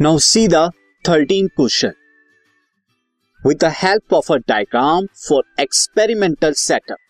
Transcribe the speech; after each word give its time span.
Now 0.00 0.18
see 0.18 0.46
the 0.46 0.70
13th 1.04 1.56
question. 1.56 1.92
With 3.42 3.58
the 3.58 3.70
help 3.70 4.12
of 4.12 4.30
a 4.30 4.38
diagram 4.38 5.08
for 5.12 5.42
experimental 5.58 6.54
setup, 6.54 7.00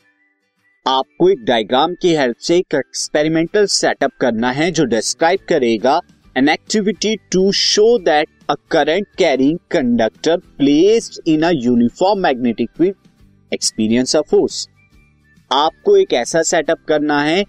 आपको 0.87 1.29
एक 1.31 1.45
diagram 1.45 1.95
की 2.03 2.15
help 2.15 2.37
से 2.41 2.57
एक 2.57 2.75
experimental 2.75 3.67
setup 3.67 4.13
करना 4.21 4.51
है 4.53 4.71
जो 4.71 4.85
डिस्क्राइब 4.95 5.41
करेगा 5.49 6.01
an 6.37 6.49
activity 6.49 7.15
to 7.33 7.51
show 7.61 7.87
that 8.07 8.29
a 8.51 8.55
current 8.71 9.07
carrying 9.19 9.59
conductor 9.71 10.37
placed 10.59 11.21
in 11.29 11.43
a 11.43 11.51
uniform 11.55 12.23
magnetic 12.23 12.71
field 12.79 13.53
experience 13.53 14.17
a 14.17 14.23
force 14.31 14.67
आपको 15.51 15.97
एक 15.97 16.13
ऐसा 16.23 16.43
सेटअप 16.55 16.85
करना 16.89 17.23
है 17.23 17.45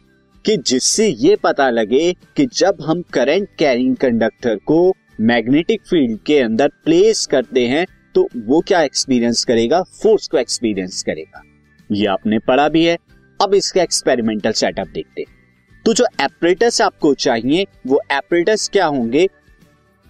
कि 0.46 0.58
जिससे 0.68 1.08
ये 1.08 1.36
पता 1.44 1.70
लगे 1.70 2.12
कि 2.36 2.46
जब 2.56 2.82
हम 2.82 3.02
करंट 3.14 3.50
कैरिंग 3.60 3.96
कंडक्टर 3.96 4.56
को 4.66 4.90
मैग्नेटिक 5.20 5.82
फ़ील्ड 5.88 6.20
के 6.26 6.38
अंदर 6.40 6.68
प्लेस 6.86 7.26
करते 7.26 7.66
हैं 7.68 7.86
तो 8.16 8.28
वो 8.38 8.60
क्या 8.62 8.82
एक्सपीरियंस 8.82 9.44
करेगा? 9.46 9.82
फोर्स 9.82 10.28
को 10.28 10.38
एक्सपीरियंस 10.38 11.02
करेगा। 11.04 11.42
ये 11.90 12.06
आपने 12.06 12.40
पढ़ा 12.40 12.68
भी 12.70 12.86
है। 12.86 12.98
अब 13.40 13.54
इसका 13.54 13.82
एक्सपेरिमेंटल 13.82 14.52
सेटअप 14.52 14.88
देखते 14.88 15.22
हैं। 15.22 15.84
तो 15.86 15.94
जो 15.94 16.06
एपरेटस 16.22 16.82
आपको 16.82 17.14
चाहिए, 17.16 17.66
वो 17.88 18.02
एपरेटस 18.12 18.70
क्या 18.74 18.86
होंगे? 18.86 19.28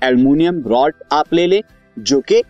एल्यूमिनियम 0.02 0.64
रॉड 0.68 1.04
आप 1.12 1.34
ले 1.34 1.48
ले, 1.48 1.62
जो 1.98 2.22
कि 2.22 2.42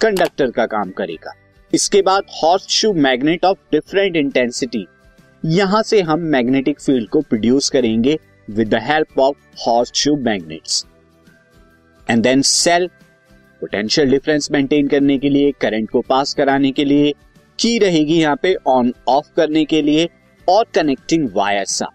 कंडक्टर 0.00 0.50
का 0.50 0.66
काम 0.68 0.90
करेगा। 0.90 1.34
इसके 1.72 2.02
बाद 2.02 2.22
horseshoe 2.70 2.92
magnet 2.92 3.44
of 3.44 3.58
different 3.72 4.16
intensity 4.16 4.86
यहाँ 5.44 5.82
से 5.82 6.00
हम 6.02 6.20
मैग्नेटिक 6.30 6.80
फ़ील्ड 6.80 7.08
को 7.08 7.20
प्रोड्यूस 7.20 7.70
करेंगे 7.70 8.18
with 8.48 8.68
the 8.68 8.82
help 8.82 9.18
of 9.20 9.36
horseshoe 9.94 10.16
magnets 10.16 10.84
and 12.06 12.22
then 12.22 12.42
cell 12.42 12.88
potential 13.62 14.10
difference 14.10 14.50
maintain 14.50 14.88
करने 14.88 15.18
के 15.18 15.28
लिए 15.28 15.52
करंट 15.60 15.90
को 15.90 16.00
पास 16.00 16.34
कराने 16.34 16.70
के 16.72 16.84
लिए 16.84 17.12
की 17.58 17.78
रहेगी 17.78 18.18
यहाँ 18.20 18.36
पे 18.42 18.54
ऑन 18.66 18.92
ऑफ़ 19.08 19.30
करने 19.36 19.64
के 19.64 19.80
लिए, 19.82 20.08
और 20.48 20.64
कनेक्टिंग 20.74 21.28
वायर 21.34 21.64
सा 21.64 21.86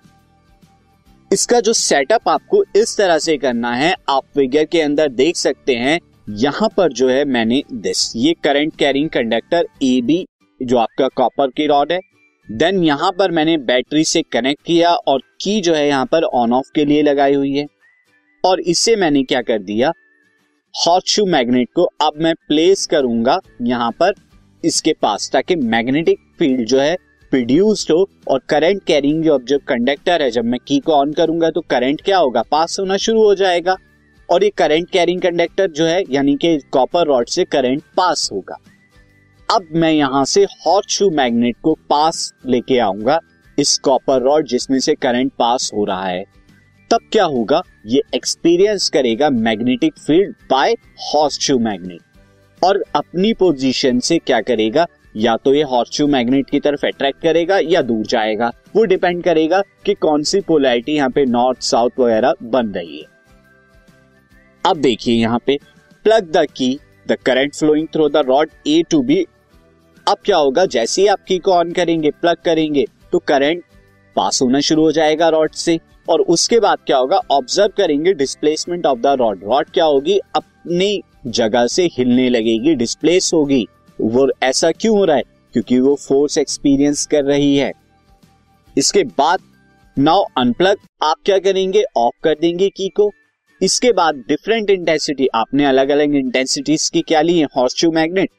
इसका 1.31 1.59
जो 1.59 1.73
सेटअप 1.73 2.30
आपको 2.30 2.64
इस 2.76 2.95
तरह 2.98 3.18
से 3.18 3.36
करना 3.38 3.73
है, 3.73 3.94
आप 4.09 4.23
फिगर 4.36 4.66
के 4.66 4.81
अंदर 4.81 5.09
देख 5.09 5.36
सकते 5.36 5.76
हैं, 5.76 6.00
यहाँ 6.30 6.70
पर 6.78 6.94
जो 6.94 7.09
है 7.09 7.23
मैंने 7.25 7.62
दिस 7.73 8.12
ये 8.16 8.34
current 8.44 8.75
carrying 8.75 9.09
conductor 9.09 9.68
A 9.84 10.02
B 10.02 10.25
जो 10.59 10.78
आपका 10.78 11.08
कॉपर 11.08 11.48
की 11.48 11.68
रॉड 11.68 11.92
है. 11.92 12.00
देन 12.48 12.84
यहाँ 12.84 13.12
पर 13.12 13.31
मैंने 13.31 13.58
बैटरी 13.59 14.03
से 14.03 14.22
कनेक्ट 14.31 14.66
किया 14.66 14.94
और 14.94 15.22
की 15.42 15.59
जो 15.62 15.73
है 15.73 15.88
यहाँ 15.88 16.06
पर 16.06 16.23
ऑन 16.23 16.53
ऑफ़ 16.53 16.72
के 16.75 16.86
लिए 16.86 17.02
लगाई 17.03 17.34
हुई 17.34 17.56
है. 17.56 17.66
और 18.44 18.59
इससे 18.62 18.96
मैंने 18.96 19.23
क्या 19.23 19.42
कर 19.42 19.59
दिया? 19.59 19.92
हॉट 20.76 21.08
शू 21.08 21.26
मैग्नेट 21.26 21.70
को 21.76 21.84
अब 22.02 22.14
मैं 22.18 22.34
प्लेस 22.48 22.86
करूँगा 22.86 23.38
यहाँ 23.62 23.90
पर 23.92 24.14
इसके 24.64 24.94
पास 25.02 25.30
ताकि 25.34 25.56
मैग्नेटिक 25.56 26.20
फ़ील्ड 26.40 26.68
जो 26.68 26.80
है 26.80 26.96
प्रोड्यूस्ड 27.32 27.92
हो 27.92 28.08
और 28.28 28.40
करंट 28.50 28.84
कैरिंग 28.84 29.24
जो 29.24 29.38
जो 29.40 29.58
कंडक्टर 29.60 30.22
है, 30.22 30.30
जब 30.32 30.46
मैं 30.46 30.60
की 30.68 30.80
को 30.80 30.94
ऑन 30.94 31.14
करूँगा 31.14 31.50
तो 31.50 31.62
करंट 31.62 32.02
क्या 32.02 32.18
होगा? 32.18 32.42
पास 32.42 32.78
होना 32.80 32.98
शुरू 32.98 33.24
हो 33.24 33.36
जाएगा 33.36 33.76
और 34.30 34.44
ये 34.44 34.50
करंट 34.50 34.90
कैरिंग 34.90 35.22
कंडक्टर 35.22 35.72
जो 35.72 35.86
है, 35.86 36.04
यानी 36.10 36.36
कि 36.36 36.58
कॉपर 36.72 37.08
रॉड 37.08 37.28
से 37.28 37.46
करंट 37.46 37.84
पास 37.98 38.30
होगा। 38.34 38.58
अब 39.50 39.68
मैं 39.74 39.92
यहाँ 39.92 40.26
से 40.26 40.44
हॉट 40.68 40.90
शू 40.90 41.10
मैग्नेट 41.10 41.56
को 41.64 41.78
पास 41.90 42.34
लेके 42.46 42.80
आऊँगा, 42.80 43.20
इस 43.58 43.78
कॉपर 43.78 44.22
रॉड 44.22 44.48
जिसमें 44.48 44.80
से 44.80 44.96
करंट 44.96 45.32
पास 45.40 45.72
हो 45.74 45.86
रहा 45.86 46.06
है। 46.06 46.24
तब 46.92 47.00
क्या 47.11 47.23
होगा? 47.25 47.61
ये 47.86 48.02
एक्सपीरियंस 48.16 48.89
करेगा 48.89 49.30
magnetic 49.30 49.97
field 49.97 50.34
by 50.50 50.73
horseshoe 51.03 51.57
magnet 51.59 52.63
और 52.63 52.81
अपनी 52.96 53.31
पोजीशन 53.34 54.00
से 54.00 54.18
क्या 54.19 54.40
करेगा? 54.41 54.85
या 55.16 55.35
तो 55.38 55.53
ये 55.53 55.62
हॉर्सशू 55.63 56.07
मैग्नेट 56.07 56.50
की 56.50 56.59
तरफ़ 56.59 56.85
अट्रैक्ट 56.85 57.22
करेगा 57.22 57.59
या 57.63 57.81
दूर 57.81 58.06
जाएगा। 58.06 58.51
वो 58.75 58.84
डिपेंड 58.85 59.24
करेगा 59.24 59.62
कि 59.85 59.94
कौन 59.96 60.24
सी 60.24 60.41
पोलैरिटी 60.41 60.96
यहाँ 60.96 61.09
पे 61.09 61.25
नॉर्थ 61.28 61.62
साउथ 61.62 62.00
वगैरह 62.00 62.34
बन 62.44 62.72
रही 62.72 62.97
है। 62.97 63.06
अब 64.63 64.78
देखिए 64.78 65.16
यहाँ 65.16 65.40
पे 65.46 65.57
plug 66.06 66.31
the 66.31 66.46
key 66.47 66.78
the 67.07 67.18
current 67.25 67.56
flowing 67.56 67.88
through 67.94 68.09
the 68.09 68.24
rod 68.28 68.50
A 68.68 68.81
to 68.90 69.01
B 69.03 69.25
अब 70.07 70.18
क्या 70.25 70.38
होगा? 70.38 70.66
जैसे 70.68 71.01
ही 71.01 71.07
आप 71.07 71.24
की 71.28 71.38
को 71.40 71.53
ऑन 71.53 71.72
करेंगे 71.72 72.12
प्लग 72.12 72.38
करेंगे 72.46 72.85
तो 73.12 73.19
करंट 73.22 73.63
पास 74.16 74.41
होना 74.41 74.59
शुरू 74.62 74.84
हो 74.84 74.91
जाएगा 74.91 75.30
रॉड 75.30 75.51
से। 75.53 75.80
और 76.09 76.22
उसके 76.22 76.59
बाद 76.59 76.78
क्या 76.88 76.97
होगा? 76.97 77.17
ऑब्ज़र्व 77.31 77.72
करेंगे 77.78 78.13
displacement 78.13 78.85
of 78.85 79.00
the 79.00 79.07
rod 79.07 79.44
rod 79.44 79.69
क्या 79.69 79.85
होगी? 79.85 80.17
अपनी 80.35 81.01
जगह 81.28 81.67
से 81.67 81.85
हिलने 81.85 82.29
लगेगी 82.29 82.75
डिस्प्लेस 82.75 83.31
होगी। 83.34 83.67
वो 84.01 84.31
ऐसा 84.44 84.72
क्यों 84.72 84.97
हो 84.97 85.06
रहा 85.06 85.17
है? 85.17 85.23
क्योंकि 85.53 85.79
वो 85.79 85.95
फोर्स 85.95 86.38
एक्सपीरियंस 86.38 87.06
कर 87.06 87.23
रही 87.23 87.57
है। 87.57 87.72
इसके 88.78 89.03
बाद 89.03 89.39
नाउ 90.00 90.23
अनप्लग 90.38 90.78
आप 91.03 91.16
क्या 91.25 91.39
करेंगे? 91.39 91.84
ऑफ़ 91.97 92.16
कर 92.23 92.35
देंगे 92.41 92.69
की 92.69 92.89
को। 92.89 93.12
इसके 93.62 93.91
बाद 93.91 94.16
डिफरेंट 94.16 94.69
इंटेंसिटी 94.69 95.28
आपने 95.35 95.66
अलग 95.66 95.89
अलग 95.89 96.16
इंटेंसिटीज 96.16 96.89
की 96.89 97.01
क्या 97.01 97.22
ली 97.22 97.39
है? 97.39 97.45
हॉर्सशू 97.45 97.91
मैग्नेट 97.91 98.29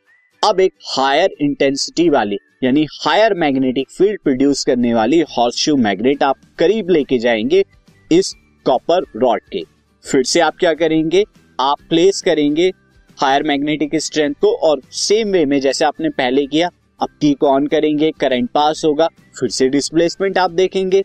अब 0.42 0.60
एक 0.60 0.72
हायर 0.86 1.34
इंटेंसिटी 1.40 2.08
वाली, 2.08 2.36
यानी 2.64 2.86
हायर 3.00 3.34
मैग्नेटिक 3.34 3.90
फ़ील्ड 3.90 4.20
प्रोड्यूस 4.20 4.64
करने 4.64 4.92
वाली 4.94 5.20
हॉर्सशू 5.28 5.74
मैग्नेट 5.76 6.22
आप 6.22 6.36
करीब 6.58 6.88
लेके 6.90 7.18
जाएँगे 7.18 7.62
इस 8.10 8.32
कॉपर 8.66 9.04
रॉड 9.16 9.40
के। 9.52 9.62
फिर 10.04 10.22
से 10.24 10.40
आप 10.40 10.56
क्या 10.60 10.72
करेंगे? 10.74 11.22
आप 11.58 11.80
प्लेस 11.88 12.20
करेंगे 12.22 12.70
हायर 13.18 13.42
मैग्नेटिक 13.42 13.94
स्ट्रेंथ 13.96 14.34
को 14.34 14.54
और 14.68 14.80
सेम 14.92 15.28
वे 15.28 15.44
में 15.44 15.60
जैसे 15.60 15.84
आपने 15.84 16.08
पहले 16.10 16.46
किया, 16.46 16.68
अब 17.00 17.08
की 17.20 17.32
को 17.32 17.48
ऑन 17.48 17.66
करेंगे 17.66 18.10
करंट 18.20 18.50
पास 18.50 18.82
होगा, 18.84 19.08
फिर 19.40 19.48
से 19.48 19.68
डिस्प्लेसमेंट 19.68 20.38
आप 20.38 20.50
देखेंगे। 20.52 21.02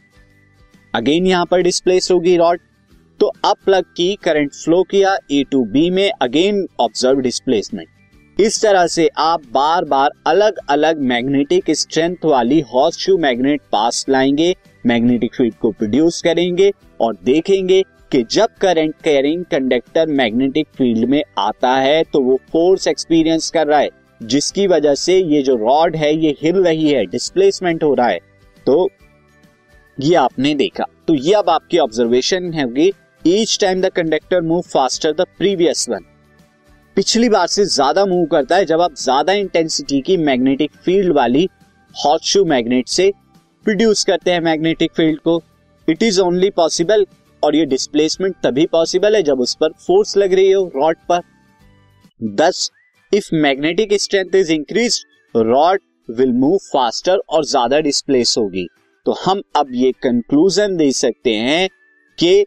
अगेन 0.94 1.25
यहाँ 1.25 1.46
पर 1.46 1.62
डिस्प्लेस 1.62 2.09
होगी 2.12 2.36
रॉड 2.38 2.59
तो 3.19 3.31
अब 3.46 3.56
प्लग 3.66 3.84
की 3.98 4.14
करंट 4.24 4.54
फ्लो 4.54 4.81
किया 4.84 5.16
ए 5.31 5.44
टू 5.52 5.64
बी 5.66 5.90
में 5.90 6.09
अगेन 6.12 6.66
ऑब्ज़र्व 6.80 7.19
डिस्प्लेसमेंट 7.19 7.88
इस 8.40 8.62
तरह 8.62 8.86
से 8.88 9.09
आप 9.18 9.42
बार 9.52 9.86
बार 9.86 10.09
अलग 10.28 10.58
अलग 10.70 11.00
मैग्नेटिक 11.02 11.70
स्ट्रेंथ 11.72 12.25
वाली 12.25 12.59
हॉर्स 12.74 12.98
शू 12.98 13.18
मैग्नेट 13.18 13.62
पास 13.72 14.06
लाएँगे 14.09 14.56
मैग्नेटिक 14.86 15.36
फ़ील्ड 15.36 15.53
को 15.56 15.72
प्रोड्यूस 15.72 16.22
करेंगे 16.22 16.72
और 17.02 17.16
देखेंगे 17.24 17.81
कि 18.12 18.24
जब 18.31 18.50
current 18.62 18.94
carrying 19.03 19.44
conductor 19.46 20.08
magnetic 20.08 20.68
field 20.78 21.09
में 21.09 21.22
आता 21.38 21.75
है 21.75 22.03
तो 22.03 22.22
वो 22.22 22.40
फोर्स 22.52 22.88
एक्सपीरियंस 22.88 23.50
कर 23.50 23.68
रहा 23.68 23.80
है, 23.80 23.90
जिसकी 24.22 24.68
वजह 24.68 24.96
से 24.96 25.18
ये 25.18 25.42
जो 25.42 25.56
रॉड 25.56 25.96
है, 25.96 26.14
ये 26.16 26.36
हिल 26.42 26.64
रही 26.64 26.90
है 26.90 27.06
डिस्प्लेसमेंट 27.06 27.84
हो 27.84 27.94
रहा 27.94 28.08
है। 28.08 28.19
तो 28.66 28.90
ये 29.98 30.14
आपने 30.16 30.54
देखा। 30.56 30.86
तो 31.08 31.14
ये 31.14 31.34
अब 31.34 31.50
आपकी 31.50 31.78
ऑब्जर्वेशन 31.78 32.54
होगी 32.54 32.92
each 33.28 33.58
time 33.62 33.81
the 33.81 33.90
conductor 33.90 34.42
move 34.42 34.62
faster 34.62 35.14
the 35.14 35.25
previous 35.38 35.90
one 35.90 36.06
पिछली 36.97 37.28
बार 37.30 37.47
से 37.47 37.63
ज़्यादा 37.66 38.06
मूव 38.06 38.25
करता 38.25 38.56
है 38.56 38.66
जब 38.66 38.81
आप 38.81 38.94
ज़्यादा 38.97 39.34
इंटेंसिटी 39.34 40.00
की 40.02 40.16
मैग्नेटिक 40.19 40.72
फ़ील्ड 40.85 41.13
वाली 41.13 41.47
हॉट 41.96 42.22
शू 42.25 42.44
मैग्नेट 42.46 42.88
से 42.90 43.12
प्रोड्यूस 43.66 44.03
करते 44.06 44.31
हैं 44.31 44.40
मैग्नेटिक 44.41 44.91
फ़ील्ड 44.96 45.19
को। 45.19 45.40
इट 45.88 46.03
इज़ 46.03 46.19
ओनली 46.22 46.50
पॉसिबल 46.52 47.06
और 47.44 47.56
ये 47.56 47.66
डिस्प्लेसमेंट 47.66 48.36
तभी 48.44 48.66
पॉसिबल 48.72 49.16
है 49.16 49.22
जब 49.24 49.40
उस 49.40 49.56
पर 49.56 49.74
फोर्स 49.88 50.16
लग 50.18 50.34
रही 50.34 50.52
हो 50.52 50.63
रॉड 50.75 50.97
पर। 51.09 51.22
Thus 52.36 52.69
if 53.12 53.30
magnetic 53.36 53.94
strength 54.02 54.36
is 54.36 54.52
increase 54.53 55.02
rod 55.36 55.81
will 56.09 56.34
move 56.36 56.57
faster 56.74 57.22
और 57.30 57.46
ज़्यादा 57.46 57.80
डिस्प्लेस 57.81 58.36
होगी। 58.38 58.68
तो 59.06 59.18
हम 59.25 59.42
अब 59.56 59.75
ये 59.75 59.92
कंक्लूजन 60.04 60.77
दे 60.77 60.92
सकते 60.95 61.36
हैं 61.38 61.68
कि 62.18 62.45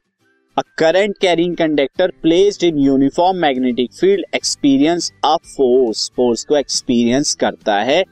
A 0.59 0.63
current 0.83 1.19
carrying 1.21 1.57
conductor 1.57 2.09
placed 2.23 2.63
in 2.63 2.79
uniform 2.79 3.41
magnetic 3.41 3.93
field 3.93 4.25
experience 4.33 5.13
a 5.25 5.37
force 5.57 6.11
force 6.19 6.45
को 6.45 6.59
experience 6.59 7.35
करता 7.35 7.81
है 7.81 8.05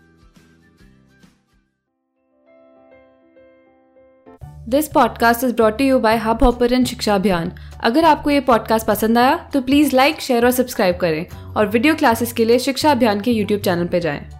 this 4.69 4.88
podcast 4.88 5.44
is 5.44 5.55
brought 5.55 5.81
you 5.81 5.99
by 5.99 6.17
hub 6.17 6.38
hopper 6.43 6.85
Shiksha 6.85 7.14
Abhiyan 7.14 7.52
अगर 7.81 8.05
आपको 8.05 8.31
ये 8.31 8.40
पॉडकास्ट 8.40 8.87
पसंद 8.87 9.19
आया 9.19 9.50
तो 9.52 9.61
प्लीज़ 9.61 9.96
लाइक 9.96 10.20
शेयर 10.20 10.44
और 10.44 10.50
सब्सक्राइब 10.50 10.96
करें 10.96 11.26
और 11.56 11.67
वीडियो 11.67 11.94
क्लासेस 11.94 12.32
के 12.32 12.44
लिए 12.44 12.58
शिक्षा 12.58 12.90
अभियान 12.90 13.20
के 13.20 13.31
यूट्यूब 13.31 13.61
चैनल 13.61 13.87
पर 13.87 13.99
जाएँ। 13.99 14.38